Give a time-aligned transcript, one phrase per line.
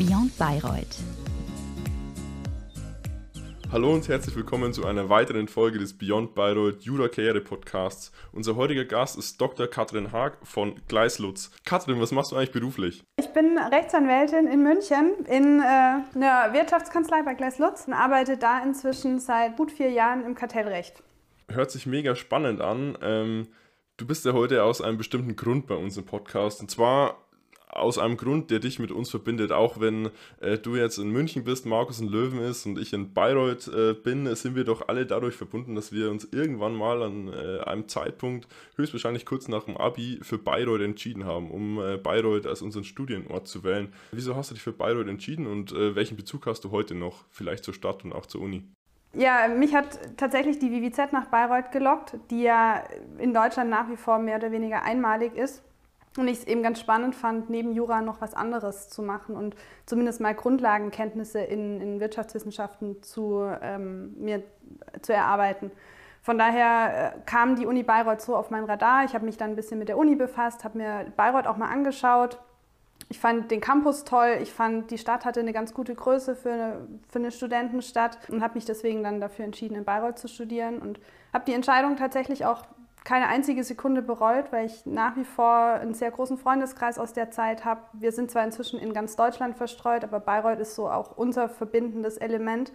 [0.00, 0.96] Beyond Bayreuth.
[3.70, 8.10] Hallo und herzlich willkommen zu einer weiteren Folge des Beyond Bayreuth Jura Karriere Podcasts.
[8.32, 9.66] Unser heutiger Gast ist Dr.
[9.66, 11.50] Katrin Haag von Gleislutz.
[11.66, 13.04] Katrin, was machst du eigentlich beruflich?
[13.18, 15.64] Ich bin Rechtsanwältin in München in äh,
[16.14, 21.02] einer Wirtschaftskanzlei bei Gleislutz und arbeite da inzwischen seit gut vier Jahren im Kartellrecht.
[21.50, 22.96] Hört sich mega spannend an.
[23.02, 23.48] Ähm,
[23.98, 26.62] du bist ja heute aus einem bestimmten Grund bei uns im Podcast.
[26.62, 27.18] Und zwar
[27.72, 29.52] aus einem Grund, der dich mit uns verbindet.
[29.52, 33.12] Auch wenn äh, du jetzt in München bist, Markus in Löwen ist und ich in
[33.12, 37.32] Bayreuth äh, bin, sind wir doch alle dadurch verbunden, dass wir uns irgendwann mal an
[37.32, 42.46] äh, einem Zeitpunkt, höchstwahrscheinlich kurz nach dem Abi, für Bayreuth entschieden haben, um äh, Bayreuth
[42.46, 43.92] als unseren Studienort zu wählen.
[44.12, 47.24] Wieso hast du dich für Bayreuth entschieden und äh, welchen Bezug hast du heute noch,
[47.30, 48.64] vielleicht zur Stadt und auch zur Uni?
[49.12, 52.84] Ja, mich hat tatsächlich die WWZ nach Bayreuth gelockt, die ja
[53.18, 55.64] in Deutschland nach wie vor mehr oder weniger einmalig ist.
[56.16, 59.54] Und ich es eben ganz spannend fand, neben Jura noch was anderes zu machen und
[59.86, 64.42] zumindest mal Grundlagenkenntnisse in, in Wirtschaftswissenschaften zu, ähm, mir
[65.02, 65.70] zu erarbeiten.
[66.22, 69.04] Von daher äh, kam die Uni Bayreuth so auf mein Radar.
[69.04, 71.68] Ich habe mich dann ein bisschen mit der Uni befasst, habe mir Bayreuth auch mal
[71.68, 72.38] angeschaut.
[73.08, 74.38] Ich fand den Campus toll.
[74.42, 78.42] Ich fand, die Stadt hatte eine ganz gute Größe für eine, für eine Studentenstadt und
[78.42, 81.00] habe mich deswegen dann dafür entschieden, in Bayreuth zu studieren und
[81.32, 82.64] habe die Entscheidung tatsächlich auch
[83.04, 87.30] keine einzige Sekunde bereut, weil ich nach wie vor einen sehr großen Freundeskreis aus der
[87.30, 87.80] Zeit habe.
[87.92, 92.16] Wir sind zwar inzwischen in ganz Deutschland verstreut, aber Bayreuth ist so auch unser verbindendes
[92.18, 92.72] Element.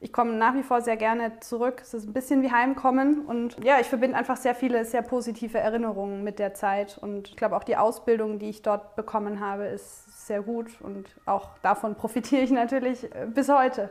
[0.00, 1.80] Ich komme nach wie vor sehr gerne zurück.
[1.82, 5.58] Es ist ein bisschen wie Heimkommen und ja, ich verbinde einfach sehr viele sehr positive
[5.58, 9.64] Erinnerungen mit der Zeit und ich glaube auch die Ausbildung, die ich dort bekommen habe,
[9.64, 13.90] ist sehr gut und auch davon profitiere ich natürlich äh, bis heute.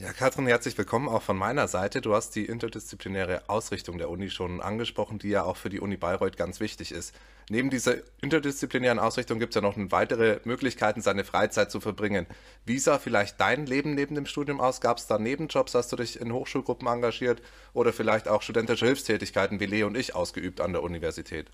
[0.00, 2.00] Ja, Katrin, herzlich willkommen auch von meiner Seite.
[2.00, 5.96] Du hast die interdisziplinäre Ausrichtung der Uni schon angesprochen, die ja auch für die Uni
[5.96, 7.12] Bayreuth ganz wichtig ist.
[7.50, 12.28] Neben dieser interdisziplinären Ausrichtung gibt es ja noch weitere Möglichkeiten, seine Freizeit zu verbringen.
[12.64, 14.80] Wie sah vielleicht dein Leben neben dem Studium aus?
[14.80, 15.74] Gab es da Nebenjobs?
[15.74, 17.42] Hast du dich in Hochschulgruppen engagiert
[17.72, 21.50] oder vielleicht auch studentische Hilfstätigkeiten wie Leo und ich ausgeübt an der Universität?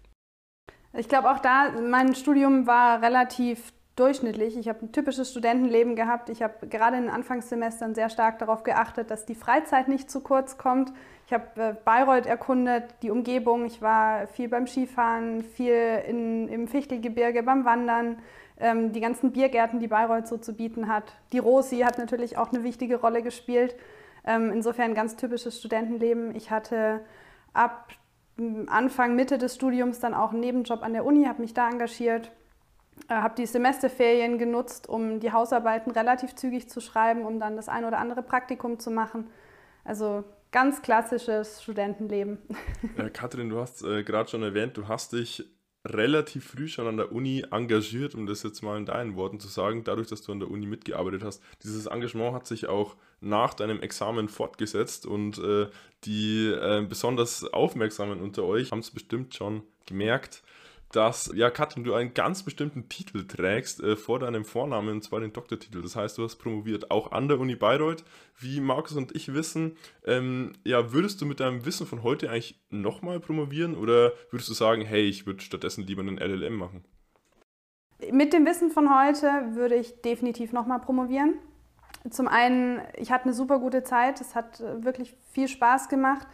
[0.93, 4.57] Ich glaube auch da, mein Studium war relativ durchschnittlich.
[4.57, 6.29] Ich habe ein typisches Studentenleben gehabt.
[6.29, 10.21] Ich habe gerade in den Anfangssemestern sehr stark darauf geachtet, dass die Freizeit nicht zu
[10.21, 10.93] kurz kommt.
[11.27, 13.67] Ich habe äh, Bayreuth erkundet, die Umgebung.
[13.67, 18.19] Ich war viel beim Skifahren, viel in, im Fichtelgebirge beim Wandern.
[18.59, 21.15] Ähm, die ganzen Biergärten, die Bayreuth so zu bieten hat.
[21.33, 23.77] Die Rosi hat natürlich auch eine wichtige Rolle gespielt.
[24.27, 26.35] Ähm, insofern ganz typisches Studentenleben.
[26.35, 27.01] Ich hatte
[27.53, 27.89] ab
[28.67, 32.33] Anfang, Mitte des Studiums dann auch einen Nebenjob an der Uni, habe mich da engagiert
[33.09, 37.85] habe die Semesterferien genutzt, um die Hausarbeiten relativ zügig zu schreiben, um dann das ein
[37.85, 39.29] oder andere Praktikum zu machen.
[39.85, 42.39] Also ganz klassisches Studentenleben.
[42.97, 45.45] Äh, Katrin, du hast äh, gerade schon erwähnt, du hast dich
[45.87, 49.49] relativ früh schon an der Uni engagiert, um das jetzt mal in deinen Worten zu
[49.49, 51.43] sagen, dadurch, dass du an der Uni mitgearbeitet hast.
[51.63, 55.67] Dieses Engagement hat sich auch nach deinem Examen fortgesetzt und äh,
[56.05, 60.43] die äh, besonders Aufmerksamen unter euch haben es bestimmt schon gemerkt
[60.95, 65.21] dass, ja, Katrin, du einen ganz bestimmten Titel trägst äh, vor deinem Vornamen, und zwar
[65.21, 65.83] den Doktortitel.
[65.83, 68.05] Das heißt, du hast promoviert, auch an der Uni Bayreuth.
[68.39, 72.61] Wie Markus und ich wissen, ähm, ja, würdest du mit deinem Wissen von heute eigentlich
[72.71, 76.85] nochmal promovieren oder würdest du sagen, hey, ich würde stattdessen lieber einen LLM machen?
[78.13, 81.35] Mit dem Wissen von heute würde ich definitiv nochmal promovieren.
[82.11, 86.27] Zum einen, ich hatte eine super gute Zeit, es hat äh, wirklich viel Spaß gemacht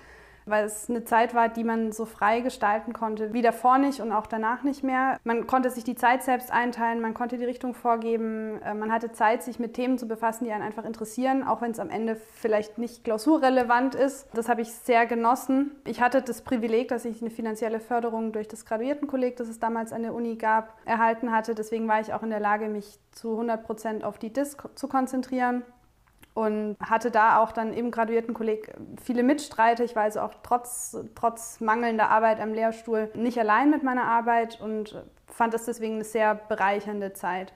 [0.46, 4.12] weil es eine Zeit war, die man so frei gestalten konnte, wie davor nicht und
[4.12, 5.18] auch danach nicht mehr.
[5.24, 9.12] Man konnte sich die Zeit selbst einteilen, man konnte die Richtung vorgeben, äh, man hatte
[9.12, 12.16] Zeit, sich mit Themen zu befassen, die einen einfach interessieren, auch wenn es am Ende
[12.16, 14.28] vielleicht nicht klausurrelevant ist.
[14.34, 15.72] Das habe ich sehr genossen.
[15.86, 19.92] Ich hatte das Privileg, dass ich eine finanzielle Förderung durch das Graduiertenkolleg, das es damals
[19.92, 21.54] an der Uni gab, erhalten hatte.
[21.54, 24.88] Deswegen war ich auch in der Lage, mich zu 100 Prozent auf die DIS zu
[24.88, 25.62] konzentrieren
[26.34, 29.84] und hatte da auch dann im Graduiertenkolleg viele Mitstreiter.
[29.84, 34.60] Ich war also auch trotz, trotz mangelnder Arbeit am Lehrstuhl nicht allein mit meiner Arbeit
[34.60, 37.52] und fand das deswegen eine sehr bereichernde Zeit.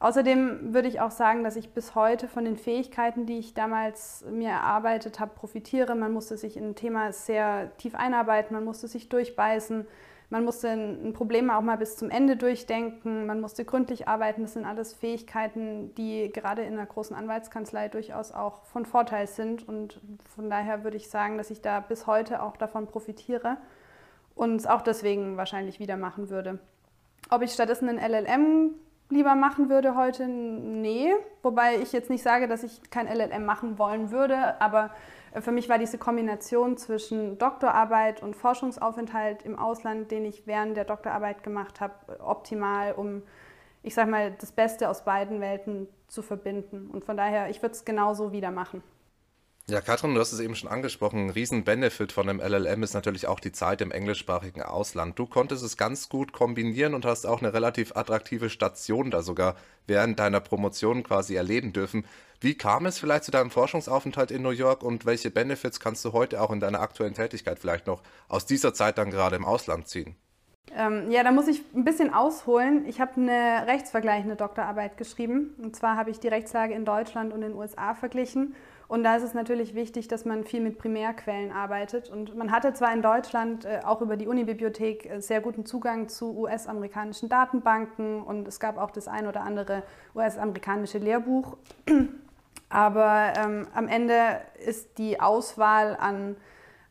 [0.00, 4.24] Außerdem würde ich auch sagen, dass ich bis heute von den Fähigkeiten, die ich damals
[4.30, 5.94] mir erarbeitet habe, profitiere.
[5.94, 9.86] Man musste sich in ein Thema sehr tief einarbeiten, man musste sich durchbeißen.
[10.30, 14.42] Man musste ein Problem auch mal bis zum Ende durchdenken, man musste gründlich arbeiten.
[14.42, 19.68] Das sind alles Fähigkeiten, die gerade in einer großen Anwaltskanzlei durchaus auch von Vorteil sind.
[19.68, 20.00] Und
[20.34, 23.58] von daher würde ich sagen, dass ich da bis heute auch davon profitiere
[24.34, 26.58] und es auch deswegen wahrscheinlich wieder machen würde.
[27.30, 28.74] Ob ich stattdessen einen LLM
[29.14, 30.26] lieber machen würde heute?
[30.26, 31.14] Nee.
[31.42, 34.90] Wobei ich jetzt nicht sage, dass ich kein LLM machen wollen würde, aber
[35.40, 40.84] für mich war diese Kombination zwischen Doktorarbeit und Forschungsaufenthalt im Ausland, den ich während der
[40.84, 43.22] Doktorarbeit gemacht habe, optimal, um
[43.84, 46.88] ich sag mal, das Beste aus beiden Welten zu verbinden.
[46.90, 48.82] Und von daher, ich würde es genauso wieder machen.
[49.66, 51.20] Ja, Katrin, du hast es eben schon angesprochen.
[51.20, 55.18] Ein Riesen-Benefit von einem LLM ist natürlich auch die Zeit im englischsprachigen Ausland.
[55.18, 59.56] Du konntest es ganz gut kombinieren und hast auch eine relativ attraktive Station da sogar
[59.86, 62.04] während deiner Promotion quasi erleben dürfen.
[62.42, 66.12] Wie kam es vielleicht zu deinem Forschungsaufenthalt in New York und welche Benefits kannst du
[66.12, 69.88] heute auch in deiner aktuellen Tätigkeit vielleicht noch aus dieser Zeit dann gerade im Ausland
[69.88, 70.14] ziehen?
[70.76, 72.84] Ähm, ja, da muss ich ein bisschen ausholen.
[72.86, 75.54] Ich habe eine rechtsvergleichende Doktorarbeit geschrieben.
[75.62, 78.54] Und zwar habe ich die Rechtslage in Deutschland und in den USA verglichen
[78.86, 82.10] und da ist es natürlich wichtig, dass man viel mit Primärquellen arbeitet.
[82.10, 86.08] Und man hatte zwar in Deutschland äh, auch über die Unibibliothek äh, sehr guten Zugang
[86.08, 89.82] zu US-amerikanischen Datenbanken und es gab auch das ein oder andere
[90.14, 91.56] US-amerikanische Lehrbuch.
[92.68, 96.36] Aber ähm, am Ende ist die Auswahl an,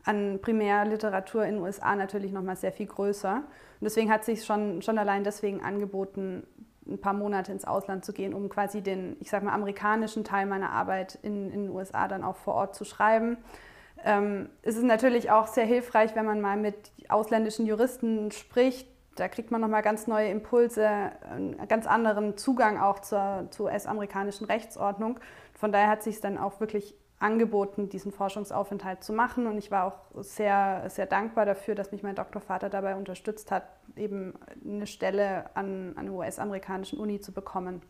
[0.04, 3.36] an Primärliteratur in den USA natürlich nochmal sehr viel größer.
[3.36, 6.46] Und deswegen hat sich schon, schon allein deswegen angeboten,
[6.86, 10.46] ein paar Monate ins Ausland zu gehen, um quasi den, ich sag mal, amerikanischen Teil
[10.46, 13.38] meiner Arbeit in, in den USA dann auch vor Ort zu schreiben.
[14.04, 18.88] Ähm, es ist natürlich auch sehr hilfreich, wenn man mal mit ausländischen Juristen spricht.
[19.16, 20.88] Da kriegt man nochmal ganz neue Impulse,
[21.30, 25.20] einen ganz anderen Zugang auch zur, zur US-amerikanischen Rechtsordnung.
[25.52, 29.46] Von daher hat sich es dann auch wirklich angeboten, diesen Forschungsaufenthalt zu machen.
[29.46, 33.64] Und ich war auch sehr, sehr dankbar dafür, dass mich mein Doktorvater dabei unterstützt hat,
[33.96, 37.80] eben eine Stelle an, an einer US-amerikanischen Uni zu bekommen.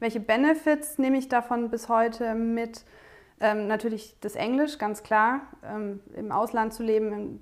[0.00, 2.84] Welche Benefits nehme ich davon bis heute mit?
[3.38, 5.42] Ähm, natürlich das Englisch, ganz klar.
[5.64, 7.40] Ähm, Im Ausland zu leben,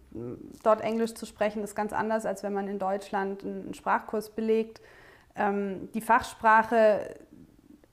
[0.62, 4.82] dort Englisch zu sprechen, ist ganz anders, als wenn man in Deutschland einen Sprachkurs belegt.
[5.35, 7.17] Ähm, die Fachsprache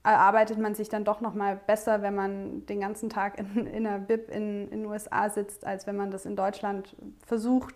[0.02, 3.86] erarbeitet man sich dann doch noch mal besser, wenn man den ganzen Tag in, in
[3.86, 6.96] einer Bib in, in den USA sitzt, als wenn man das in Deutschland
[7.26, 7.74] versucht.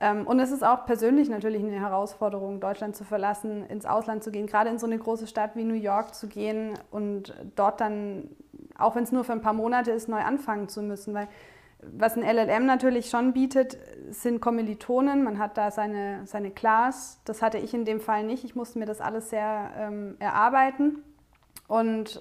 [0.00, 4.30] Ähm, und es ist auch persönlich natürlich eine Herausforderung, Deutschland zu verlassen, ins Ausland zu
[4.30, 8.28] gehen, gerade in so eine große Stadt wie New York zu gehen und dort dann,
[8.78, 11.14] auch wenn es nur für ein paar Monate ist, neu anfangen zu müssen.
[11.14, 11.28] Weil
[11.80, 13.78] was ein LLM natürlich schon bietet,
[14.10, 15.22] sind Kommilitonen.
[15.22, 17.20] Man hat da seine, seine Class.
[17.24, 18.44] Das hatte ich in dem Fall nicht.
[18.44, 21.02] Ich musste mir das alles sehr ähm, erarbeiten.
[21.68, 22.20] Und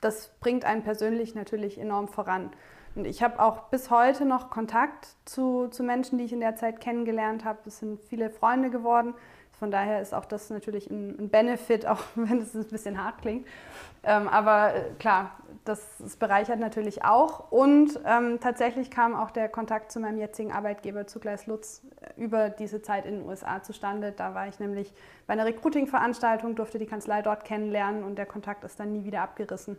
[0.00, 2.50] das bringt einen persönlich natürlich enorm voran.
[2.94, 6.56] Und ich habe auch bis heute noch Kontakt zu, zu Menschen, die ich in der
[6.56, 7.60] Zeit kennengelernt habe.
[7.66, 9.14] Es sind viele Freunde geworden.
[9.62, 13.18] Von daher ist auch das natürlich ein, ein Benefit, auch wenn es ein bisschen hart
[13.22, 13.46] klingt.
[14.02, 17.52] Ähm, aber äh, klar, das, das, bereichert natürlich auch.
[17.52, 22.20] Und ähm, tatsächlich kam auch der Kontakt zu meinem jetzigen Arbeitgeber, zu Gleis Lutz, äh,
[22.20, 24.10] über diese Zeit in den USA zustande.
[24.10, 24.92] Da war ich nämlich
[25.28, 29.22] bei einer Recruiting-Veranstaltung, durfte die Kanzlei dort kennenlernen und der Kontakt ist dann nie wieder
[29.22, 29.76] abgerissen.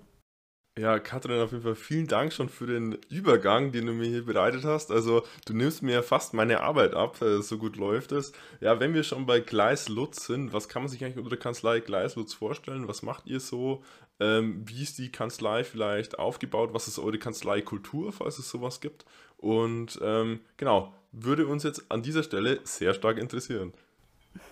[0.76, 4.26] Ja, Katrin, auf jeden Fall vielen Dank schon für den Übergang, den du mir hier
[4.26, 4.92] bereitet hast.
[4.92, 8.32] Also, du nimmst mir fast meine Arbeit ab, äh, so gut läuft es.
[8.60, 11.38] Ja, wenn wir schon bei Gleis Lutz sind, was kann man sich eigentlich unter der
[11.38, 12.88] Kanzlei Gleis Lutz vorstellen?
[12.88, 13.84] Was macht ihr so?
[14.20, 16.72] Ähm, wie ist die Kanzlei vielleicht aufgebaut?
[16.74, 19.06] Was ist eure Kanzleikultur, falls es sowas gibt?
[19.38, 23.74] Und ähm, genau, würde uns jetzt an dieser Stelle sehr stark interessieren.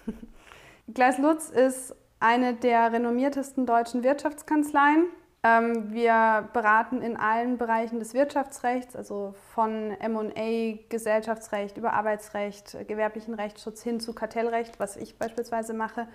[0.94, 5.08] Gleis Lutz ist eine der renommiertesten deutschen Wirtschaftskanzleien
[5.44, 13.82] wir beraten in allen Bereichen des Wirtschaftsrechts, also von MA, Gesellschaftsrecht über Arbeitsrecht, gewerblichen Rechtsschutz
[13.82, 16.08] hin zu Kartellrecht, was ich beispielsweise mache.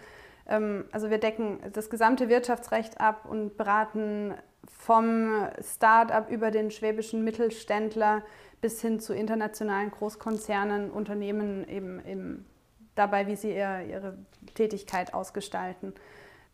[0.49, 4.35] Ähm, also wir decken das gesamte Wirtschaftsrecht ab und beraten
[4.67, 8.23] vom Start-up über den schwäbischen Mittelständler
[8.61, 12.47] bis hin zu internationalen Großkonzernen, Unternehmen eben, eben
[12.95, 14.19] dabei, wie sie ihre
[14.55, 15.95] Tätigkeit ausgestalten.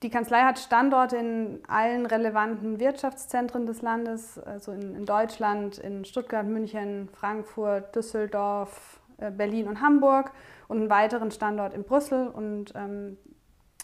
[0.03, 6.05] Die Kanzlei hat Standorte in allen relevanten Wirtschaftszentren des Landes, also in, in Deutschland, in
[6.05, 10.33] Stuttgart, München, Frankfurt, Düsseldorf, äh, Berlin und Hamburg
[10.67, 12.27] und einen weiteren Standort in Brüssel.
[12.27, 13.17] Und ähm,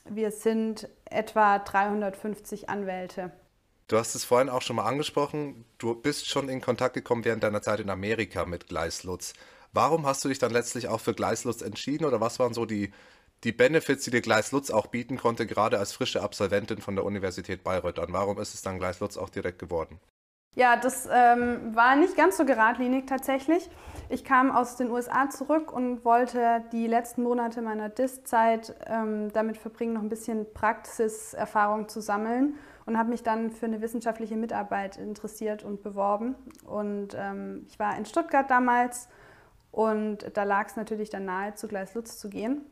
[0.08, 3.30] wir sind etwa 350 Anwälte.
[3.86, 5.64] Du hast es vorhin auch schon mal angesprochen.
[5.78, 9.34] Du bist schon in Kontakt gekommen während deiner Zeit in Amerika mit Gleislutz.
[9.72, 12.92] Warum hast du dich dann letztlich auch für Gleislutz entschieden oder was waren so die
[13.44, 17.04] die Benefits, die dir Gleis Lutz auch bieten konnte, gerade als frische Absolventin von der
[17.04, 18.12] Universität Bayreuth an.
[18.12, 20.00] Warum ist es dann Gleis Lutz auch direkt geworden?
[20.56, 23.70] Ja, das ähm, war nicht ganz so geradlinig tatsächlich.
[24.08, 29.56] Ich kam aus den USA zurück und wollte die letzten Monate meiner DIS-Zeit ähm, damit
[29.58, 34.96] verbringen, noch ein bisschen Praxiserfahrung zu sammeln und habe mich dann für eine wissenschaftliche Mitarbeit
[34.96, 36.34] interessiert und beworben.
[36.64, 39.08] Und ähm, ich war in Stuttgart damals
[39.70, 42.62] und da lag es natürlich dann nahe, zu Gleis Lutz zu gehen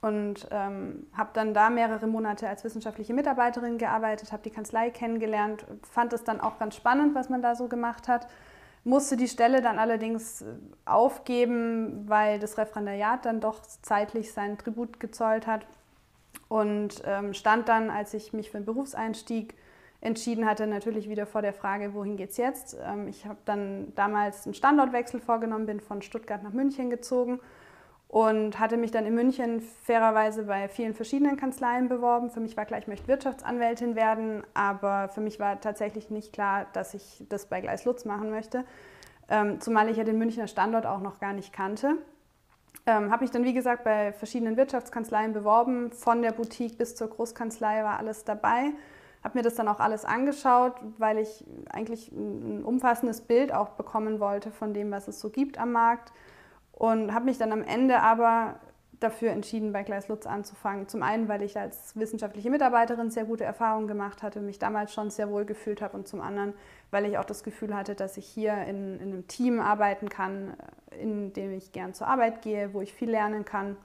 [0.00, 5.66] und ähm, habe dann da mehrere Monate als wissenschaftliche Mitarbeiterin gearbeitet, habe die Kanzlei kennengelernt,
[5.90, 8.28] fand es dann auch ganz spannend, was man da so gemacht hat,
[8.84, 10.46] musste die Stelle dann allerdings äh,
[10.84, 15.66] aufgeben, weil das Referendariat dann doch zeitlich seinen Tribut gezollt hat.
[16.48, 19.54] und ähm, stand dann, als ich mich für einen Berufseinstieg
[20.00, 22.76] entschieden hatte, natürlich wieder vor der Frage, wohin geht es jetzt.
[22.82, 27.40] Ähm, ich habe dann damals einen Standortwechsel vorgenommen, bin von Stuttgart nach München gezogen
[28.08, 32.30] und hatte mich dann in München fairerweise bei vielen verschiedenen Kanzleien beworben.
[32.30, 36.66] Für mich war klar, ich möchte Wirtschaftsanwältin werden, aber für mich war tatsächlich nicht klar,
[36.72, 38.64] dass ich das bei Gleis Lutz machen möchte,
[39.28, 41.96] ähm, zumal ich ja den Münchner Standort auch noch gar nicht kannte.
[42.86, 45.92] Ähm, habe mich dann, wie gesagt, bei verschiedenen Wirtschaftskanzleien beworben.
[45.92, 48.72] Von der Boutique bis zur Großkanzlei war alles dabei.
[49.22, 54.20] Habe mir das dann auch alles angeschaut, weil ich eigentlich ein umfassendes Bild auch bekommen
[54.20, 56.12] wollte von dem, was es so gibt am Markt.
[56.78, 58.60] Und habe mich dann am Ende aber
[59.00, 60.86] dafür entschieden, bei Gleis Lutz anzufangen.
[60.86, 65.10] Zum einen, weil ich als wissenschaftliche Mitarbeiterin sehr gute Erfahrungen gemacht hatte, mich damals schon
[65.10, 66.54] sehr wohl gefühlt habe und zum anderen,
[66.92, 70.54] weil ich auch das Gefühl hatte, dass ich hier in, in einem Team arbeiten kann,
[71.00, 73.76] in dem ich gern zur Arbeit gehe, wo ich viel lernen kann,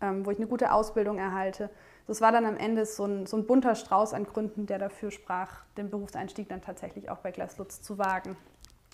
[0.00, 1.70] ähm, wo ich eine gute Ausbildung erhalte.
[2.06, 5.10] Das war dann am Ende so ein, so ein bunter Strauß an Gründen, der dafür
[5.10, 8.36] sprach, den Berufseinstieg dann tatsächlich auch bei Gleis Lutz zu wagen.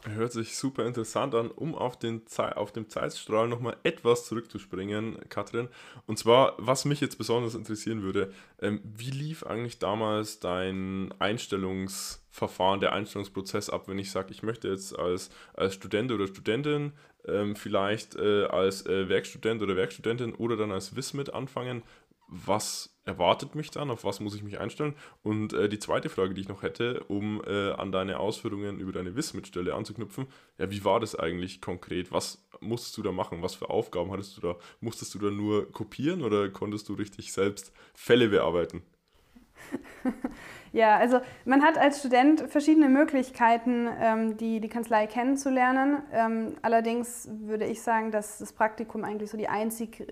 [0.05, 2.23] Hört sich super interessant an, um auf, den
[2.55, 5.69] auf dem Zeitstrahl nochmal etwas zurückzuspringen, Katrin.
[6.07, 12.81] Und zwar, was mich jetzt besonders interessieren würde, ähm, wie lief eigentlich damals dein Einstellungsverfahren,
[12.81, 16.93] der Einstellungsprozess ab, wenn ich sage, ich möchte jetzt als, als Student oder Studentin,
[17.27, 21.83] ähm, vielleicht äh, als äh, Werkstudent oder Werkstudentin oder dann als Wismit anfangen?
[22.29, 24.95] Was erwartet mich dann, auf was muss ich mich einstellen?
[25.23, 28.93] Und äh, die zweite Frage, die ich noch hätte, um äh, an deine Ausführungen über
[28.93, 30.27] deine Wismit-Stelle anzuknüpfen,
[30.59, 32.13] ja, wie war das eigentlich konkret?
[32.13, 33.43] Was musstest du da machen?
[33.43, 34.57] Was für Aufgaben hattest du da?
[34.81, 38.83] Musstest du da nur kopieren oder konntest du richtig selbst Fälle bearbeiten?
[40.73, 46.03] Ja, also man hat als Student verschiedene Möglichkeiten, ähm, die, die Kanzlei kennenzulernen.
[46.13, 50.05] Ähm, allerdings würde ich sagen, dass das Praktikum eigentlich so die einzig äh,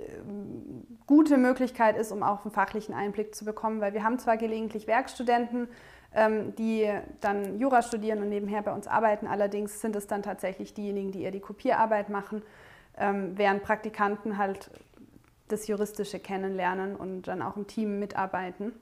[1.07, 4.87] gute Möglichkeit ist, um auch einen fachlichen Einblick zu bekommen, weil wir haben zwar gelegentlich
[4.87, 5.69] Werkstudenten,
[6.15, 10.73] ähm, die dann Jura studieren und nebenher bei uns arbeiten, allerdings sind es dann tatsächlich
[10.73, 12.43] diejenigen, die eher die Kopierarbeit machen,
[12.97, 14.71] ähm, während Praktikanten halt
[15.49, 18.73] das Juristische kennenlernen und dann auch im Team mitarbeiten.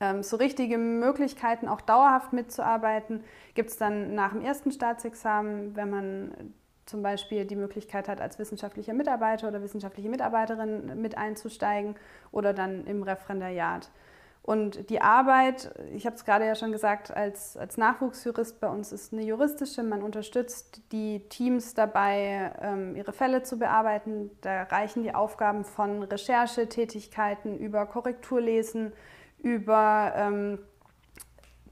[0.00, 3.24] Ähm, so richtige Möglichkeiten, auch dauerhaft mitzuarbeiten,
[3.54, 8.38] gibt es dann nach dem ersten Staatsexamen, wenn man zum Beispiel die Möglichkeit hat, als
[8.38, 11.96] wissenschaftlicher Mitarbeiter oder wissenschaftliche Mitarbeiterin mit einzusteigen
[12.30, 13.90] oder dann im Referendariat.
[14.46, 18.92] Und die Arbeit, ich habe es gerade ja schon gesagt, als, als Nachwuchsjurist bei uns
[18.92, 19.82] ist eine juristische.
[19.82, 24.30] Man unterstützt die Teams dabei, ähm, ihre Fälle zu bearbeiten.
[24.42, 28.92] Da reichen die Aufgaben von Recherchetätigkeiten über Korrekturlesen,
[29.46, 30.58] über ähm,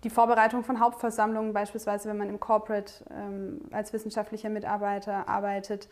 [0.04, 5.88] die Vorbereitung von Hauptversammlungen, beispielsweise wenn man im Corporate ähm, als wissenschaftlicher Mitarbeiter arbeitet.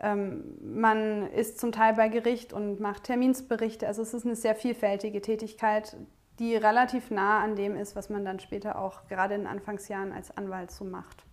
[0.00, 3.86] Ähm, man ist zum Teil bei Gericht und macht Terminsberichte.
[3.86, 5.96] Also es ist eine sehr vielfältige Tätigkeit,
[6.38, 10.12] die relativ nah an dem ist, was man dann später auch gerade in den Anfangsjahren
[10.12, 11.24] als Anwalt so macht.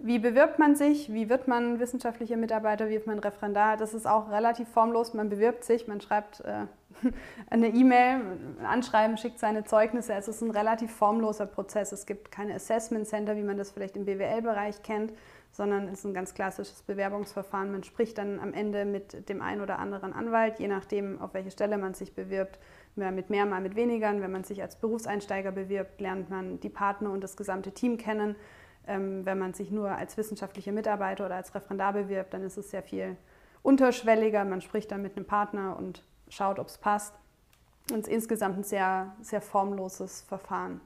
[0.00, 1.12] Wie bewirbt man sich?
[1.12, 2.88] Wie wird man wissenschaftlicher Mitarbeiter?
[2.88, 3.76] Wie wird man Referendar?
[3.76, 5.12] Das ist auch relativ formlos.
[5.12, 6.66] Man bewirbt sich, man schreibt äh,
[7.50, 8.20] eine E-Mail,
[8.60, 10.14] ein Anschreiben, schickt seine Zeugnisse.
[10.14, 11.90] Es ist ein relativ formloser Prozess.
[11.90, 15.12] Es gibt keine Assessment Center, wie man das vielleicht im BWL-Bereich kennt,
[15.50, 17.72] sondern es ist ein ganz klassisches Bewerbungsverfahren.
[17.72, 21.50] Man spricht dann am Ende mit dem einen oder anderen Anwalt, je nachdem, auf welche
[21.50, 22.60] Stelle man sich bewirbt.
[22.94, 24.12] Mehr mit mehr, mal mit weniger.
[24.20, 28.36] Wenn man sich als Berufseinsteiger bewirbt, lernt man die Partner und das gesamte Team kennen
[28.88, 32.82] wenn man sich nur als wissenschaftlicher Mitarbeiter oder als Referendar bewirbt, dann ist es sehr
[32.82, 33.16] viel
[33.62, 34.44] unterschwelliger.
[34.44, 37.14] Man spricht dann mit einem Partner und schaut, ob es passt.
[37.90, 40.80] Und es ist insgesamt ein sehr, sehr formloses Verfahren.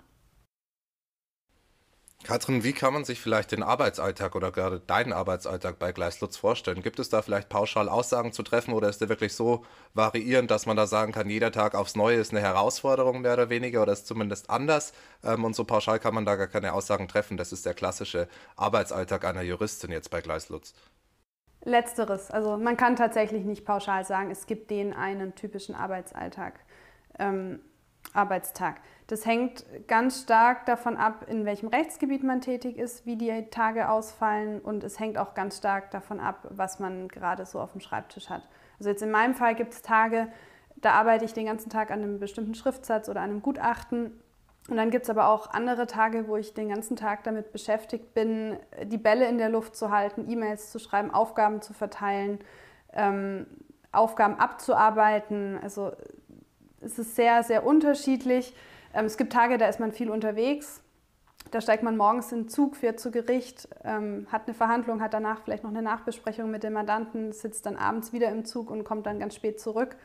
[2.25, 6.37] Katrin, wie kann man sich vielleicht den Arbeitsalltag oder gerade deinen Arbeitsalltag bei Gleis Lutz
[6.37, 6.83] vorstellen?
[6.83, 9.65] Gibt es da vielleicht pauschal Aussagen zu treffen oder ist der wirklich so
[9.95, 13.51] variierend, dass man da sagen kann, jeder Tag aufs Neue ist eine Herausforderung mehr oder
[13.51, 14.93] weniger oder ist zumindest anders?
[15.25, 17.37] Ähm, und so pauschal kann man da gar keine Aussagen treffen.
[17.37, 20.75] Das ist der klassische Arbeitsalltag einer Juristin jetzt bei Gleis Lutz.
[21.65, 22.31] Letzteres.
[22.31, 26.61] Also man kann tatsächlich nicht pauschal sagen, es gibt den einen typischen Arbeitsalltag,
[27.19, 27.61] ähm,
[28.15, 28.77] Arbeitstag.
[29.07, 33.89] Das hängt ganz stark davon ab, in welchem Rechtsgebiet man tätig ist, wie die Tage
[33.89, 37.81] ausfallen und es hängt auch ganz stark davon ab, was man gerade so auf dem
[37.81, 38.43] Schreibtisch hat.
[38.79, 40.29] Also jetzt in meinem Fall gibt es Tage,
[40.77, 44.13] da arbeite ich den ganzen Tag an einem bestimmten Schriftsatz oder einem Gutachten
[44.69, 48.15] und dann gibt es aber auch andere Tage, wo ich den ganzen Tag damit beschäftigt
[48.15, 52.39] bin, die Bälle in der Luft zu halten, E-Mails zu schreiben, Aufgaben zu verteilen,
[52.93, 53.47] ähm,
[53.91, 55.59] Aufgaben abzuarbeiten.
[55.63, 55.93] Also
[56.85, 58.55] es ist sehr, sehr unterschiedlich.
[58.95, 60.83] Ähm, es gibt Tage, da ist man viel unterwegs.
[61.51, 65.13] Da steigt man morgens in den Zug, fährt zu Gericht, ähm, hat eine Verhandlung, hat
[65.13, 68.85] danach vielleicht noch eine Nachbesprechung mit dem Mandanten, sitzt dann abends wieder im Zug und
[68.85, 69.97] kommt dann ganz spät zurück.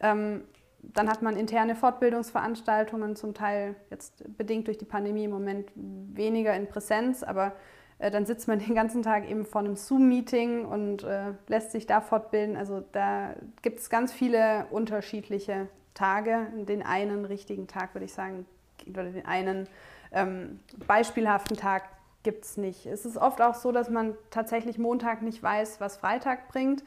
[0.00, 0.42] Ähm,
[0.82, 6.54] dann hat man interne Fortbildungsveranstaltungen, zum Teil jetzt bedingt durch die Pandemie im Moment weniger
[6.54, 7.52] in Präsenz, aber
[7.98, 11.86] äh, dann sitzt man den ganzen Tag eben vor einem Zoom-Meeting und äh, lässt sich
[11.86, 12.56] da fortbilden.
[12.56, 16.46] Also da gibt es ganz viele unterschiedliche Tage.
[16.54, 18.46] Den einen richtigen Tag würde ich sagen,
[18.88, 19.68] oder den einen
[20.12, 21.84] ähm, beispielhaften Tag
[22.22, 22.86] gibt es nicht.
[22.86, 26.84] Es ist oft auch so, dass man tatsächlich Montag nicht weiß, was Freitag bringt.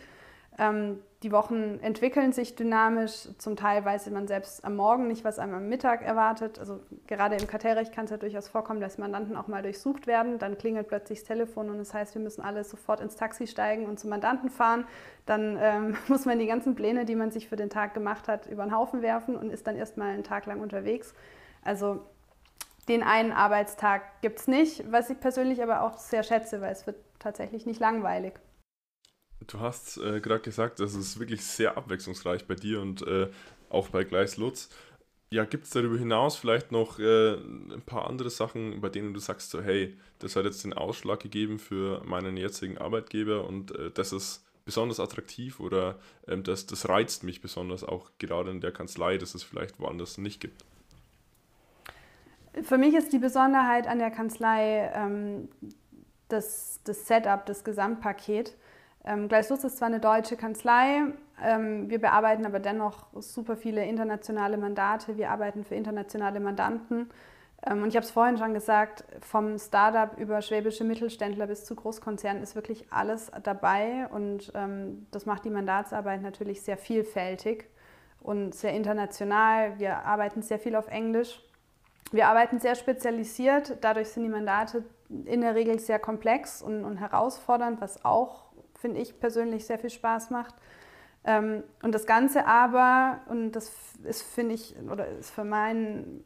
[0.57, 3.29] Ähm, die Wochen entwickeln sich dynamisch.
[3.39, 6.59] Zum Teil weiß man selbst am Morgen nicht, was einem am Mittag erwartet.
[6.59, 10.37] Also gerade im Kartellrecht kann es ja durchaus vorkommen, dass Mandanten auch mal durchsucht werden.
[10.37, 13.87] Dann klingelt plötzlich das Telefon und das heißt, wir müssen alle sofort ins Taxi steigen
[13.87, 14.85] und zum Mandanten fahren.
[15.25, 18.45] Dann ähm, muss man die ganzen Pläne, die man sich für den Tag gemacht hat,
[18.45, 21.15] über den Haufen werfen und ist dann erstmal einen Tag lang unterwegs.
[21.63, 22.01] Also
[22.87, 26.85] den einen Arbeitstag gibt es nicht, was ich persönlich aber auch sehr schätze, weil es
[26.85, 28.33] wird tatsächlich nicht langweilig.
[29.47, 33.29] Du hast äh, gerade gesagt, das ist wirklich sehr abwechslungsreich bei dir und äh,
[33.69, 34.69] auch bei Gleis Lutz.
[35.31, 39.19] Ja, gibt es darüber hinaus vielleicht noch äh, ein paar andere Sachen, bei denen du
[39.19, 43.91] sagst, so, hey, das hat jetzt den Ausschlag gegeben für meinen jetzigen Arbeitgeber und äh,
[43.91, 48.71] das ist besonders attraktiv oder ähm, das, das reizt mich besonders auch gerade in der
[48.71, 50.63] Kanzlei, dass es vielleicht woanders nicht gibt?
[52.63, 55.49] Für mich ist die Besonderheit an der Kanzlei ähm,
[56.29, 58.55] das, das Setup, das Gesamtpaket.
[59.05, 61.03] Ähm, Lutz ist zwar eine deutsche Kanzlei,
[61.43, 65.17] ähm, wir bearbeiten aber dennoch super viele internationale Mandate.
[65.17, 67.09] Wir arbeiten für internationale Mandanten.
[67.65, 71.75] Ähm, und ich habe es vorhin schon gesagt, vom Startup über schwäbische Mittelständler bis zu
[71.75, 74.07] Großkonzernen ist wirklich alles dabei.
[74.11, 77.65] Und ähm, das macht die Mandatsarbeit natürlich sehr vielfältig
[78.21, 79.77] und sehr international.
[79.77, 81.41] Wir arbeiten sehr viel auf Englisch.
[82.11, 83.77] Wir arbeiten sehr spezialisiert.
[83.81, 88.44] Dadurch sind die Mandate in der Regel sehr komplex und, und herausfordernd, was auch
[88.85, 90.53] finde ich persönlich sehr viel Spaß macht.
[91.23, 93.71] Ähm, und das Ganze aber, und das
[94.03, 96.23] ist, finde ich, oder ist für meinen,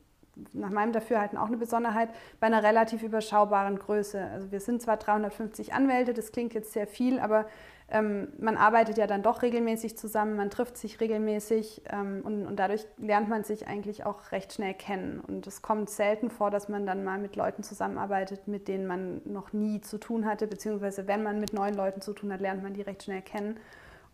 [0.52, 2.10] nach meinem Dafürhalten auch eine Besonderheit,
[2.42, 4.22] bei einer relativ überschaubaren Größe.
[4.22, 7.46] Also wir sind zwar 350 Anwälte, das klingt jetzt sehr viel, aber
[7.92, 12.58] ähm, man arbeitet ja dann doch regelmäßig zusammen, man trifft sich regelmäßig ähm, und, und,
[12.58, 15.20] dadurch lernt man sich eigentlich auch recht schnell kennen.
[15.20, 19.22] Und es kommt selten vor, dass man dann mal mit Leuten zusammenarbeitet, mit denen man
[19.26, 22.62] noch nie zu tun hatte, beziehungsweise wenn man mit neuen Leuten zu tun hat, lernt
[22.62, 23.60] man die recht schnell kennen.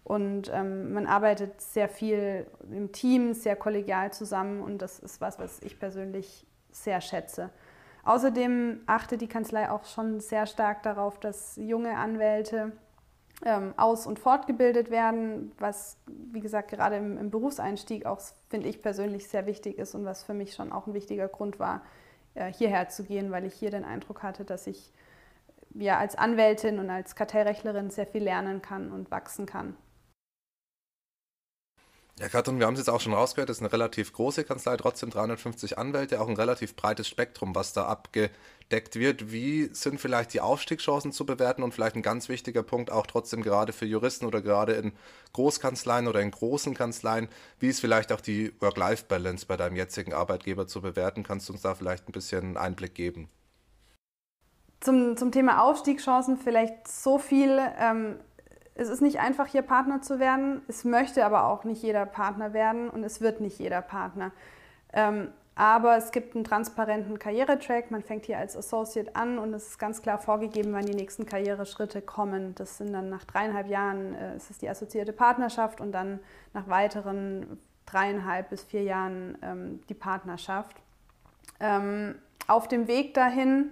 [0.05, 5.39] Und ähm, man arbeitet sehr viel im Team, sehr kollegial zusammen und das ist was,
[5.39, 7.49] was ich persönlich sehr schätze.
[8.03, 12.71] Außerdem achtet die Kanzlei auch schon sehr stark darauf, dass junge Anwälte
[13.45, 18.81] ähm, aus- und fortgebildet werden, was, wie gesagt, gerade im, im Berufseinstieg auch, finde ich
[18.81, 21.83] persönlich, sehr wichtig ist und was für mich schon auch ein wichtiger Grund war,
[22.33, 24.91] äh, hierher zu gehen, weil ich hier den Eindruck hatte, dass ich
[25.75, 29.77] ja als Anwältin und als Kartellrechtlerin sehr viel lernen kann und wachsen kann.
[32.17, 34.77] Ja, Katrin, wir haben es jetzt auch schon rausgehört, das ist eine relativ große Kanzlei,
[34.77, 37.87] trotzdem 350 Anwälte, auch ein relativ breites Spektrum, was da
[38.65, 39.31] abgedeckt wird.
[39.31, 43.41] Wie sind vielleicht die Aufstiegschancen zu bewerten und vielleicht ein ganz wichtiger Punkt auch trotzdem
[43.41, 44.93] gerade für Juristen oder gerade in
[45.33, 47.27] Großkanzleien oder in großen Kanzleien,
[47.59, 51.23] wie ist vielleicht auch die Work-Life-Balance bei deinem jetzigen Arbeitgeber zu bewerten?
[51.23, 53.29] Kannst du uns da vielleicht ein bisschen Einblick geben?
[54.81, 57.59] Zum, zum Thema Aufstiegschancen vielleicht so viel.
[57.79, 58.17] Ähm,
[58.75, 60.61] es ist nicht einfach, hier Partner zu werden.
[60.67, 64.31] Es möchte aber auch nicht jeder Partner werden und es wird nicht jeder Partner.
[64.93, 67.89] Ähm, aber es gibt einen transparenten Karrieretrack.
[67.89, 71.25] Man fängt hier als Associate an und es ist ganz klar vorgegeben, wann die nächsten
[71.25, 72.53] Karriereschritte kommen.
[72.55, 76.19] Das sind dann nach dreieinhalb Jahren äh, ist die assoziierte Partnerschaft und dann
[76.53, 80.75] nach weiteren dreieinhalb bis vier Jahren ähm, die Partnerschaft.
[81.61, 82.15] Ähm,
[82.47, 83.71] auf dem Weg dahin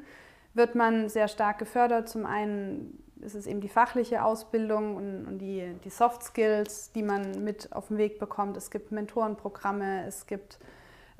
[0.53, 2.07] wird man sehr stark gefördert.
[2.07, 7.03] Zum einen ist es eben die fachliche Ausbildung und, und, die, die Soft Skills, die
[7.03, 8.55] man mit auf den Weg bekommt.
[8.55, 10.59] Es gibt Mentorenprogramme, es gibt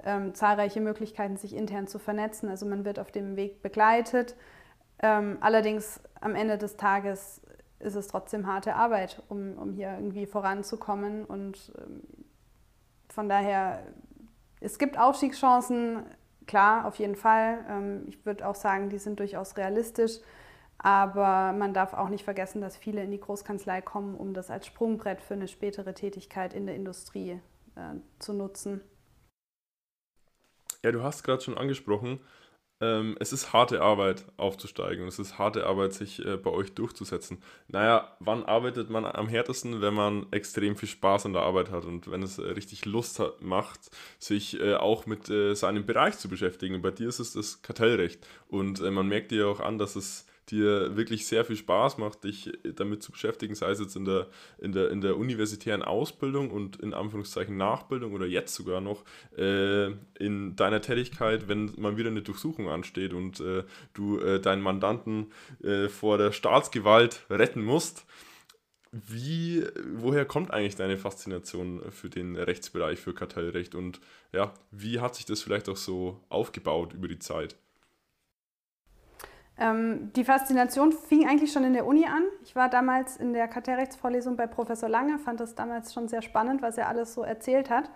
[0.06, 2.50] ähm, zahlreiche Möglichkeiten, sich intern zu vernetzen.
[2.50, 4.36] Also man wird auf dem Weg begleitet.
[5.00, 7.42] Ähm, allerdings am Ende des Tages
[7.80, 11.26] ist es trotzdem harte Arbeit, um, um hier irgendwie voranzukommen.
[11.26, 12.02] Und ähm,
[13.10, 13.84] von daher,
[14.62, 16.04] es gibt Aufstiegschancen,
[16.48, 17.60] klar, auf jeden Fall.
[17.70, 20.20] Ähm, ich würde auch sagen, die sind durchaus realistisch.
[20.78, 24.68] Aber man darf auch nicht vergessen, dass viele in die Großkanzlei kommen, um das als
[24.68, 27.40] Sprungbrett für eine spätere Tätigkeit in der Industrie
[27.76, 28.82] äh, zu nutzen.
[30.84, 32.20] Ja, du hast gerade schon angesprochen,
[32.82, 36.74] ähm, es ist harte Arbeit aufzusteigen und es ist harte Arbeit, sich äh, bei euch
[36.74, 37.42] durchzusetzen.
[37.70, 41.86] Naja, wann arbeitet man am härtesten, wenn man extrem viel Spaß an der Arbeit hat
[41.86, 46.18] und wenn es äh, richtig Lust hat, macht, sich äh, auch mit äh, seinem Bereich
[46.18, 46.82] zu beschäftigen.
[46.82, 50.26] Bei dir ist es das Kartellrecht und äh, man merkt dir auch an, dass es
[50.50, 54.28] dir wirklich sehr viel Spaß macht, dich damit zu beschäftigen, sei es jetzt in der,
[54.58, 59.04] in der, in der universitären Ausbildung und in Anführungszeichen Nachbildung oder jetzt sogar noch
[59.38, 64.62] äh, in deiner Tätigkeit, wenn mal wieder eine Durchsuchung ansteht und äh, du äh, deinen
[64.62, 65.32] Mandanten
[65.64, 68.06] äh, vor der Staatsgewalt retten musst.
[68.92, 74.00] Wie, woher kommt eigentlich deine Faszination für den Rechtsbereich, für Kartellrecht und
[74.32, 77.56] ja, wie hat sich das vielleicht auch so aufgebaut über die Zeit?
[79.58, 82.24] Ähm, die Faszination fing eigentlich schon in der Uni an.
[82.44, 86.62] Ich war damals in der Kartellrechtsvorlesung bei Professor Lange, fand das damals schon sehr spannend,
[86.62, 87.90] was er alles so erzählt hat.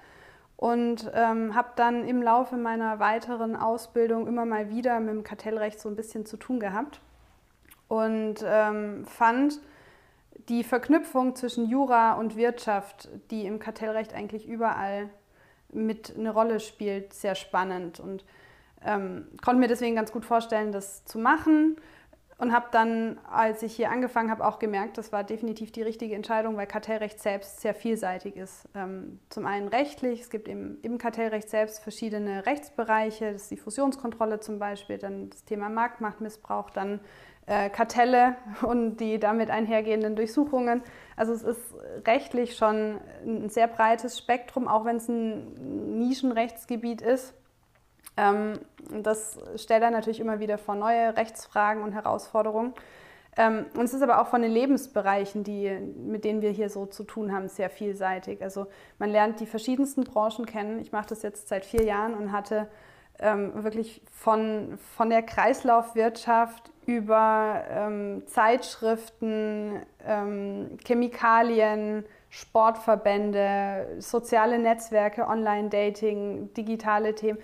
[0.56, 5.80] Und ähm, habe dann im Laufe meiner weiteren Ausbildung immer mal wieder mit dem Kartellrecht
[5.80, 7.00] so ein bisschen zu tun gehabt.
[7.88, 9.60] Und ähm, fand
[10.50, 15.10] die Verknüpfung zwischen Jura und Wirtschaft, die im Kartellrecht eigentlich überall
[15.72, 18.00] mit eine Rolle spielt, sehr spannend.
[18.00, 18.24] Und
[18.86, 21.78] ähm, konnte mir deswegen ganz gut vorstellen, das zu machen
[22.40, 26.14] und habe dann, als ich hier angefangen habe, auch gemerkt, das war definitiv die richtige
[26.14, 28.68] Entscheidung, weil Kartellrecht selbst sehr vielseitig ist.
[28.76, 33.58] Ähm, zum einen rechtlich, es gibt eben im Kartellrecht selbst verschiedene Rechtsbereiche, das ist die
[33.58, 37.00] Fusionskontrolle zum Beispiel, dann das Thema Marktmachtmissbrauch, dann
[37.48, 40.84] äh, Kartelle und die damit einhergehenden Durchsuchungen.
[41.16, 41.74] Also es ist
[42.06, 47.34] rechtlich schon ein sehr breites Spektrum, auch wenn es ein Nischenrechtsgebiet ist.
[48.18, 48.60] Ähm,
[49.04, 52.74] das stellt dann natürlich immer wieder vor neue Rechtsfragen und Herausforderungen.
[53.38, 56.88] Ähm, und es ist aber auch von den Lebensbereichen, die, mit denen wir hier so
[56.88, 58.42] zu tun haben, sehr vielseitig.
[58.42, 58.66] Also
[58.98, 60.80] man lernt die verschiedensten Branchen kennen.
[60.80, 62.68] Ich mache das jetzt seit vier Jahren und hatte
[63.20, 76.54] ähm, wirklich von, von der Kreislaufwirtschaft über ähm, Zeitschriften, ähm, Chemikalien, Sportverbände, soziale Netzwerke, Online-Dating,
[76.54, 77.40] digitale Themen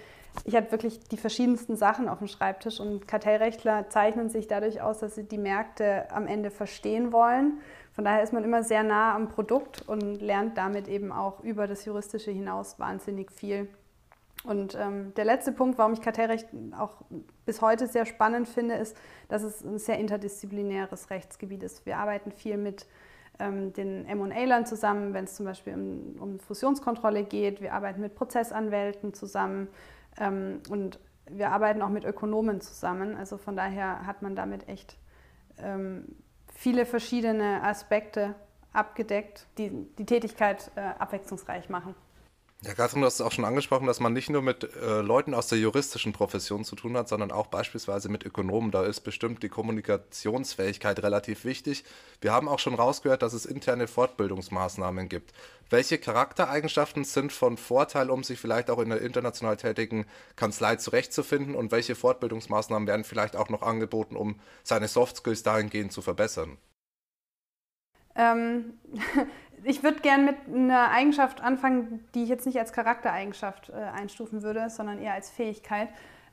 [0.46, 5.00] ich hatte wirklich die verschiedensten Sachen auf dem Schreibtisch und Kartellrechtler zeichnen sich dadurch aus,
[5.00, 7.60] dass sie die Märkte am Ende verstehen wollen.
[7.94, 11.68] Von daher ist man immer sehr nah am Produkt und lernt damit eben auch über
[11.68, 13.68] das Juristische hinaus wahnsinnig viel.
[14.44, 16.98] Und ähm, der letzte Punkt, warum ich Kartellrecht auch
[17.46, 18.98] bis heute sehr spannend finde, ist,
[19.30, 21.86] dass es ein sehr interdisziplinäres Rechtsgebiet ist.
[21.86, 22.86] Wir arbeiten viel mit
[23.40, 27.62] ähm, den M&A-Lern zusammen, wenn es zum Beispiel um, um Fusionskontrolle geht.
[27.62, 29.70] Wir arbeiten mit Prozessanwälten zusammen.
[30.20, 33.16] Ähm, und wir arbeiten auch mit Ökonomen zusammen.
[33.16, 34.98] Also von daher hat man damit echt
[35.58, 36.16] ähm,
[36.54, 38.36] viele verschiedene Aspekte
[38.72, 41.96] abgedeckt, die die Tätigkeit äh, abwechslungsreich machen.
[42.66, 45.34] Ja, Katrin, du hast es auch schon angesprochen, dass man nicht nur mit äh, Leuten
[45.34, 48.72] aus der juristischen Profession zu tun hat, sondern auch beispielsweise mit Ökonomen.
[48.72, 51.84] Da ist bestimmt die Kommunikationsfähigkeit relativ wichtig.
[52.22, 55.34] Wir haben auch schon rausgehört, dass es interne Fortbildungsmaßnahmen gibt.
[55.70, 60.06] Welche Charaktereigenschaften sind von Vorteil, um sich vielleicht auch in der international tätigen
[60.38, 61.56] Kanzlei zurechtzufinden?
[61.56, 66.58] Und welche Fortbildungsmaßnahmen werden vielleicht auch noch angeboten, um seine Soft Skills dahingehend zu verbessern?
[68.16, 68.76] Ähm,
[69.64, 74.44] ich würde gerne mit einer Eigenschaft anfangen, die ich jetzt nicht als Charaktereigenschaft äh, einstufen
[74.44, 75.90] würde, sondern eher als Fähigkeit.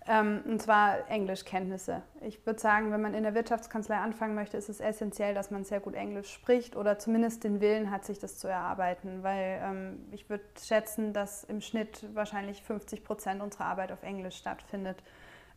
[0.06, 2.02] Ähm, und zwar Englischkenntnisse.
[2.22, 5.64] Ich würde sagen, wenn man in der Wirtschaftskanzlei anfangen möchte, ist es essentiell, dass man
[5.64, 9.22] sehr gut Englisch spricht oder zumindest den Willen hat, sich das zu erarbeiten.
[9.22, 14.36] Weil ähm, ich würde schätzen, dass im Schnitt wahrscheinlich 50 Prozent unserer Arbeit auf Englisch
[14.36, 15.02] stattfindet.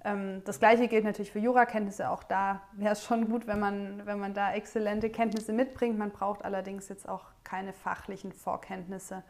[0.03, 2.09] Ähm, das gleiche gilt natürlich für Jurakenntnisse.
[2.09, 5.97] Auch da wäre es schon gut, wenn man, wenn man da exzellente Kenntnisse mitbringt.
[5.97, 9.23] Man braucht allerdings jetzt auch keine fachlichen Vorkenntnisse.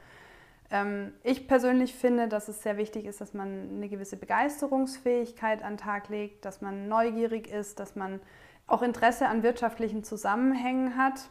[0.72, 5.74] Ähm, ich persönlich finde, dass es sehr wichtig ist, dass man eine gewisse Begeisterungsfähigkeit an
[5.74, 8.20] den Tag legt, dass man neugierig ist, dass man
[8.66, 11.30] auch Interesse an wirtschaftlichen Zusammenhängen hat,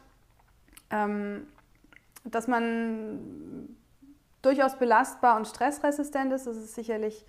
[0.91, 1.47] ähm,
[2.23, 3.75] dass man
[4.41, 6.47] durchaus belastbar und stressresistent ist.
[6.47, 7.25] Das ist sicherlich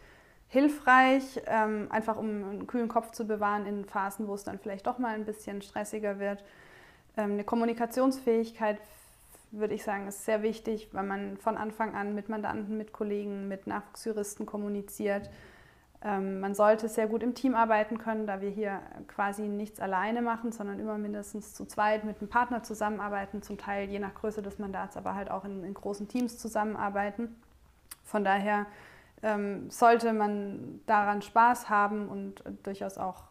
[0.55, 4.87] hilfreich, ähm, einfach um einen kühlen Kopf zu bewahren in Phasen, wo es dann vielleicht
[4.87, 6.43] doch mal ein bisschen stressiger wird.
[7.17, 8.79] Ähm, eine Kommunikationsfähigkeit,
[9.51, 13.49] würde ich sagen, ist sehr wichtig, weil man von Anfang an mit Mandanten, mit Kollegen,
[13.49, 15.29] mit Nachwuchsjuristen kommuniziert.
[16.03, 20.23] Ähm, man sollte sehr gut im Team arbeiten können, da wir hier quasi nichts alleine
[20.23, 24.41] machen, sondern immer mindestens zu zweit mit einem Partner zusammenarbeiten, zum Teil je nach Größe
[24.41, 27.35] des Mandats, aber halt auch in, in großen Teams zusammenarbeiten.
[28.05, 28.67] Von daher
[29.25, 33.25] ähm, sollte man daran Spaß haben und durchaus auch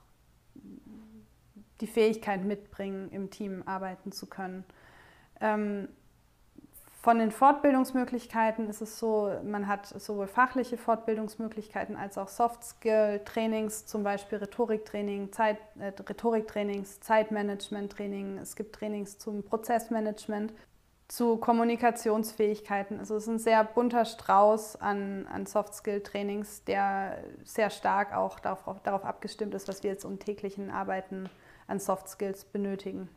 [1.82, 4.65] die Fähigkeit mitbringen, im Team arbeiten zu können.
[5.39, 5.88] Ähm,
[7.03, 14.03] von den Fortbildungsmöglichkeiten ist es so, man hat sowohl fachliche Fortbildungsmöglichkeiten als auch Soft-Skill-Trainings, zum
[14.03, 18.38] Beispiel Rhetoriktraining, Zeit, äh, Rhetoriktrainings, Zeitmanagement-Training.
[18.38, 20.53] Es gibt Trainings zum Prozessmanagement
[21.08, 23.00] zu Kommunikationsfähigkeiten.
[23.00, 28.82] Also es ist ein sehr bunter Strauß an, an Soft-Skill-Trainings, der sehr stark auch darauf,
[28.82, 31.30] darauf abgestimmt ist, was wir jetzt im täglichen Arbeiten
[31.68, 33.10] an Soft Skills benötigen.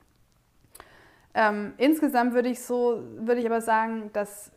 [1.35, 4.51] Ähm, insgesamt würde ich so, würde ich aber sagen, dass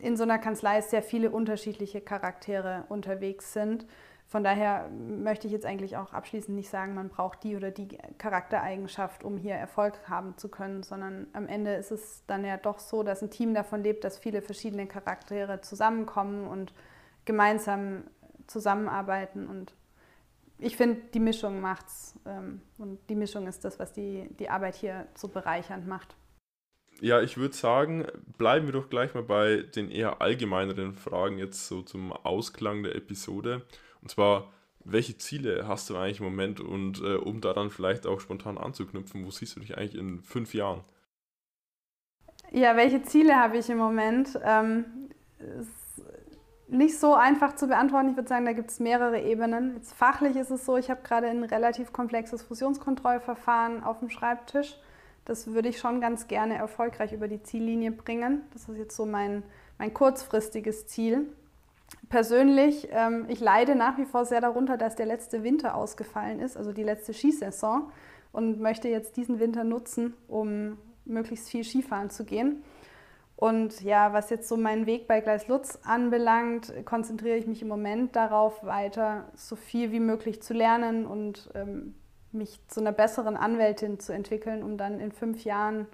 [0.00, 3.86] in so einer Kanzlei sehr viele unterschiedliche Charaktere unterwegs sind.
[4.32, 7.98] Von daher möchte ich jetzt eigentlich auch abschließend nicht sagen, man braucht die oder die
[8.16, 12.78] Charaktereigenschaft, um hier Erfolg haben zu können, sondern am Ende ist es dann ja doch
[12.78, 16.72] so, dass ein Team davon lebt, dass viele verschiedene Charaktere zusammenkommen und
[17.26, 18.04] gemeinsam
[18.46, 19.48] zusammenarbeiten.
[19.48, 19.74] Und
[20.58, 22.18] ich finde, die Mischung macht's.
[22.24, 26.16] Ähm, und die Mischung ist das, was die, die Arbeit hier so bereichernd macht.
[27.02, 28.06] Ja, ich würde sagen,
[28.38, 32.94] bleiben wir doch gleich mal bei den eher allgemeineren Fragen jetzt so zum Ausklang der
[32.94, 33.66] Episode.
[34.02, 34.52] Und zwar,
[34.84, 39.24] welche Ziele hast du eigentlich im Moment und äh, um daran vielleicht auch spontan anzuknüpfen,
[39.24, 40.82] wo siehst du dich eigentlich in fünf Jahren?
[42.50, 44.38] Ja, welche Ziele habe ich im Moment?
[44.44, 44.84] Ähm,
[45.38, 46.04] ist
[46.68, 48.10] nicht so einfach zu beantworten.
[48.10, 49.74] Ich würde sagen, da gibt es mehrere Ebenen.
[49.76, 54.76] Jetzt fachlich ist es so, ich habe gerade ein relativ komplexes Fusionskontrollverfahren auf dem Schreibtisch.
[55.24, 58.42] Das würde ich schon ganz gerne erfolgreich über die Ziellinie bringen.
[58.52, 59.42] Das ist jetzt so mein,
[59.78, 61.26] mein kurzfristiges Ziel
[62.08, 66.56] persönlich, ähm, ich leide nach wie vor sehr darunter, dass der letzte Winter ausgefallen ist,
[66.56, 67.90] also die letzte Skisaison
[68.32, 72.62] und möchte jetzt diesen Winter nutzen, um möglichst viel Skifahren zu gehen.
[73.36, 77.68] Und ja, was jetzt so meinen Weg bei Gleis Lutz anbelangt, konzentriere ich mich im
[77.68, 81.94] Moment darauf, weiter so viel wie möglich zu lernen und ähm,
[82.30, 85.86] mich zu einer besseren Anwältin zu entwickeln, um dann in fünf Jahren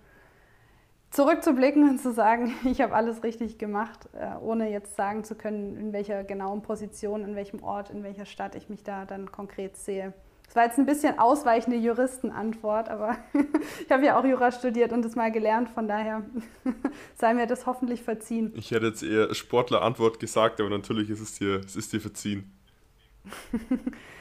[1.11, 5.77] zurückzublicken und zu sagen, ich habe alles richtig gemacht, äh, ohne jetzt sagen zu können,
[5.77, 9.77] in welcher genauen Position, in welchem Ort, in welcher Stadt ich mich da dann konkret
[9.77, 10.13] sehe.
[10.47, 13.19] Das war jetzt ein bisschen ausweichende Juristenantwort, aber
[13.85, 16.25] ich habe ja auch Jura studiert und das mal gelernt, von daher
[17.17, 18.53] sei mir das hoffentlich verziehen.
[18.57, 22.58] Ich hätte jetzt eher Sportlerantwort gesagt, aber natürlich ist es dir, es ist dir verziehen.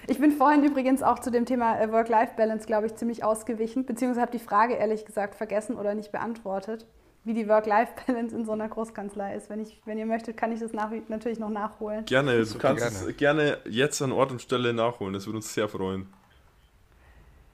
[0.08, 4.22] Ich bin vorhin übrigens auch zu dem Thema äh, Work-Life-Balance, glaube ich, ziemlich ausgewichen, beziehungsweise
[4.22, 6.86] habe die Frage ehrlich gesagt vergessen oder nicht beantwortet,
[7.24, 9.50] wie die Work-Life-Balance in so einer Großkanzlei ist.
[9.50, 12.06] Wenn, ich, wenn ihr möchtet, kann ich das nach, natürlich noch nachholen.
[12.06, 13.10] Gerne, du kannst gerne.
[13.10, 16.08] es gerne jetzt an Ort und Stelle nachholen, das würde uns sehr freuen.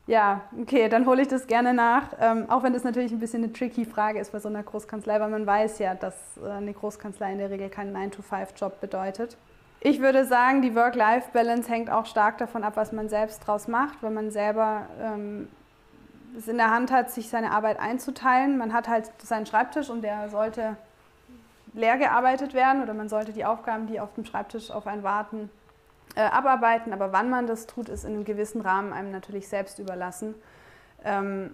[0.05, 2.09] Ja, okay, dann hole ich das gerne nach.
[2.19, 5.19] Ähm, auch wenn das natürlich ein bisschen eine tricky Frage ist bei so einer Großkanzlei,
[5.19, 9.37] weil man weiß ja, dass äh, eine Großkanzlei in der Regel keinen 9-to-5-Job bedeutet.
[9.85, 14.01] Ich würde sagen, die Work-Life-Balance hängt auch stark davon ab, was man selbst draus macht,
[14.01, 15.49] wenn man selber ähm,
[16.37, 18.57] es in der Hand hat, sich seine Arbeit einzuteilen.
[18.57, 20.77] Man hat halt seinen Schreibtisch und der sollte
[21.73, 25.49] leer gearbeitet werden oder man sollte die Aufgaben, die auf dem Schreibtisch auf einen warten,
[26.15, 26.93] äh, abarbeiten.
[26.93, 30.33] Aber wann man das tut, ist in einem gewissen Rahmen einem natürlich selbst überlassen.
[31.03, 31.53] Ähm,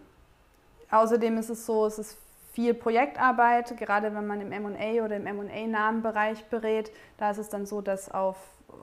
[0.92, 2.16] außerdem ist es so, es ist
[2.52, 6.92] viel Projektarbeit, gerade wenn man im MA oder im MA-nahen Bereich berät.
[7.18, 8.38] Da ist es dann so, dass auf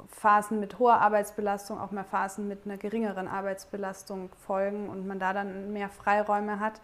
[0.09, 5.33] Phasen mit hoher Arbeitsbelastung auch mehr Phasen mit einer geringeren Arbeitsbelastung folgen und man da
[5.33, 6.81] dann mehr Freiräume hat.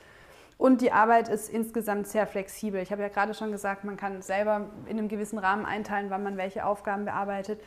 [0.58, 2.80] Und die Arbeit ist insgesamt sehr flexibel.
[2.80, 6.22] Ich habe ja gerade schon gesagt, man kann selber in einem gewissen Rahmen einteilen, wann
[6.22, 7.60] man welche Aufgaben bearbeitet.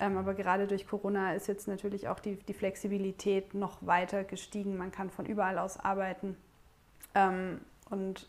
[0.00, 4.76] Ähm, aber gerade durch Corona ist jetzt natürlich auch die, die Flexibilität noch weiter gestiegen.
[4.76, 6.36] Man kann von überall aus arbeiten.
[7.14, 8.28] Ähm, und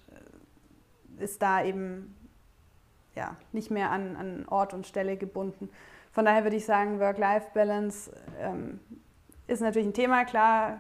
[1.22, 2.16] ist da eben
[3.16, 5.70] ja, nicht mehr an, an Ort und Stelle gebunden.
[6.12, 8.80] Von daher würde ich sagen, Work-Life-Balance ähm,
[9.48, 10.26] ist natürlich ein Thema.
[10.26, 10.80] Klar,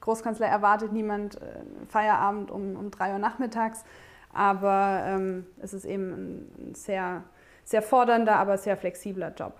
[0.00, 3.84] Großkanzler erwartet niemand äh, Feierabend um, um drei Uhr nachmittags,
[4.32, 7.24] aber ähm, es ist eben ein, ein sehr,
[7.64, 9.54] sehr fordernder, aber sehr flexibler Job.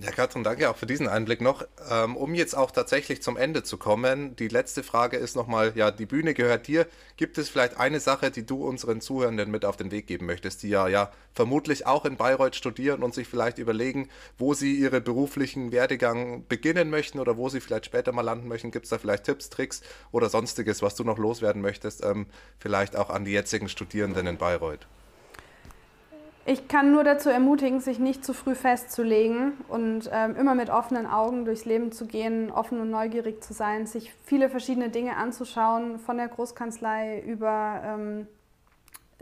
[0.00, 1.64] Ja, Katrin, danke auch für diesen Einblick noch.
[1.88, 5.92] Ähm, um jetzt auch tatsächlich zum Ende zu kommen, die letzte Frage ist nochmal, ja,
[5.92, 6.88] die Bühne gehört dir.
[7.16, 10.64] Gibt es vielleicht eine Sache, die du unseren Zuhörenden mit auf den Weg geben möchtest,
[10.64, 15.00] die ja, ja vermutlich auch in Bayreuth studieren und sich vielleicht überlegen, wo sie ihre
[15.00, 18.72] beruflichen Werdegang beginnen möchten oder wo sie vielleicht später mal landen möchten?
[18.72, 19.80] Gibt es da vielleicht Tipps, Tricks
[20.10, 22.26] oder sonstiges, was du noch loswerden möchtest, ähm,
[22.58, 24.88] vielleicht auch an die jetzigen Studierenden in Bayreuth?
[26.46, 31.06] Ich kann nur dazu ermutigen, sich nicht zu früh festzulegen und ähm, immer mit offenen
[31.06, 35.98] Augen durchs Leben zu gehen, offen und neugierig zu sein, sich viele verschiedene Dinge anzuschauen,
[35.98, 38.26] von der Großkanzlei über ähm,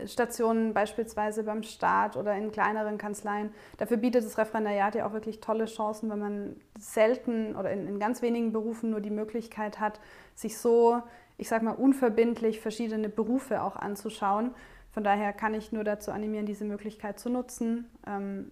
[0.05, 3.53] Stationen beispielsweise beim Staat oder in kleineren Kanzleien.
[3.77, 7.99] Dafür bietet das Referendariat ja auch wirklich tolle Chancen, weil man selten oder in, in
[7.99, 10.01] ganz wenigen Berufen nur die Möglichkeit hat,
[10.35, 11.01] sich so,
[11.37, 14.51] ich sag mal, unverbindlich verschiedene Berufe auch anzuschauen
[14.93, 18.51] von daher kann ich nur dazu animieren, diese Möglichkeit zu nutzen, ähm,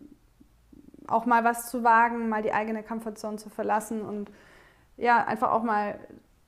[1.07, 4.31] auch mal was zu wagen, mal die eigene Comfortzone zu verlassen und
[4.97, 5.99] ja, einfach auch mal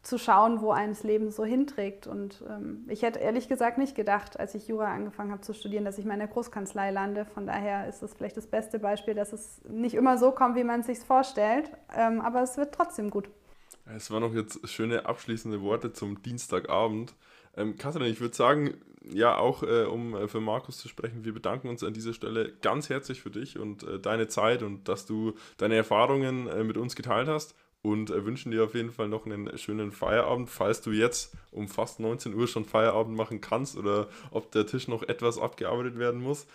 [0.01, 2.07] zu schauen, wo eines Leben so hinträgt.
[2.07, 5.85] Und ähm, ich hätte ehrlich gesagt nicht gedacht, als ich Jura angefangen habe zu studieren,
[5.85, 7.25] dass ich mal in der Großkanzlei lande.
[7.25, 10.65] Von daher ist es vielleicht das beste Beispiel, dass es nicht immer so kommt, wie
[10.65, 13.29] man es sich vorstellt, ähm, aber es wird trotzdem gut.
[13.95, 17.15] Es waren noch jetzt schöne abschließende Worte zum Dienstagabend.
[17.55, 18.75] Ähm, Katrin, ich würde sagen,
[19.11, 22.53] ja, auch äh, um äh, für Markus zu sprechen, wir bedanken uns an dieser Stelle
[22.61, 26.77] ganz herzlich für dich und äh, deine Zeit und dass du deine Erfahrungen äh, mit
[26.77, 30.81] uns geteilt hast und äh, wünschen dir auf jeden Fall noch einen schönen Feierabend, falls
[30.81, 35.03] du jetzt um fast 19 Uhr schon Feierabend machen kannst oder ob der Tisch noch
[35.03, 36.47] etwas abgearbeitet werden muss.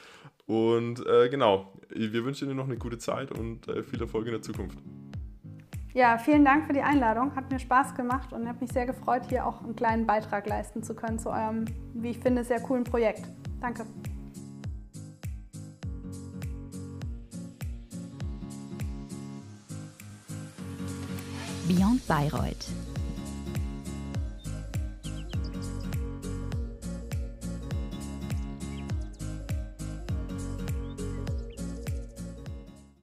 [0.46, 4.42] Und äh, genau, wir wünschen dir noch eine gute Zeit und viel Erfolg in der
[4.42, 4.78] Zukunft.
[5.98, 7.34] Ja, vielen Dank für die Einladung.
[7.34, 10.84] Hat mir Spaß gemacht und habe mich sehr gefreut, hier auch einen kleinen Beitrag leisten
[10.84, 13.24] zu können zu eurem, wie ich finde, sehr coolen Projekt.
[13.60, 13.84] Danke.
[21.66, 22.68] Beyond Bayreuth